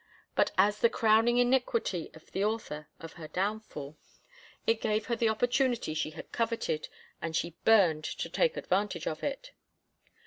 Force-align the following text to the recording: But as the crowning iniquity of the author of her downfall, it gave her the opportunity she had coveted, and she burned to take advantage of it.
But 0.33 0.49
as 0.57 0.79
the 0.79 0.89
crowning 0.89 1.37
iniquity 1.37 2.09
of 2.15 2.31
the 2.31 2.43
author 2.43 2.89
of 2.99 3.13
her 3.13 3.27
downfall, 3.27 3.99
it 4.65 4.81
gave 4.81 5.05
her 5.05 5.15
the 5.15 5.29
opportunity 5.29 5.93
she 5.93 6.09
had 6.09 6.31
coveted, 6.31 6.89
and 7.21 7.35
she 7.35 7.53
burned 7.65 8.05
to 8.05 8.27
take 8.27 8.57
advantage 8.57 9.05
of 9.05 9.21
it. 9.21 9.51